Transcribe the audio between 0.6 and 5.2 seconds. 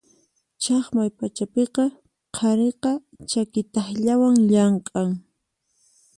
Chaqmay pachapiqa qhariqa chaki takllawan llamk'an.